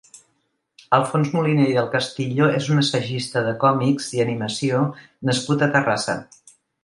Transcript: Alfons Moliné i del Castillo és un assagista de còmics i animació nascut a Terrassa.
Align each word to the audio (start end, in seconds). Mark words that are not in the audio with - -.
Alfons 0.97 1.27
Moliné 1.39 1.67
i 1.73 1.75
del 1.79 1.89
Castillo 1.95 2.47
és 2.61 2.69
un 2.75 2.81
assagista 2.85 3.45
de 3.49 3.53
còmics 3.65 4.09
i 4.17 4.23
animació 4.25 4.83
nascut 5.31 5.67
a 5.67 5.71
Terrassa. 5.79 6.17